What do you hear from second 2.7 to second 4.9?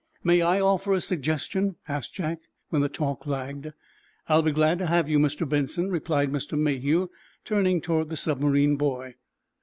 the talk lagged. "I'll be glad to